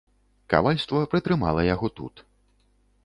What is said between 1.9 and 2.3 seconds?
тут.